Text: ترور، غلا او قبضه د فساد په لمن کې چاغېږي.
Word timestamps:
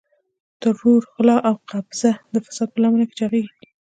ترور، 0.61 1.01
غلا 1.13 1.37
او 1.49 1.55
قبضه 1.71 2.11
د 2.33 2.35
فساد 2.45 2.69
په 2.73 2.79
لمن 2.81 3.01
کې 3.09 3.15
چاغېږي. 3.19 3.53